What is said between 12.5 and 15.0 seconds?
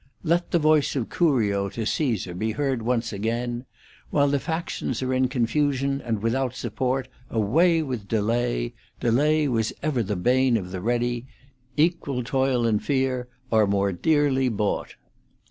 and fear are more dearly bought'.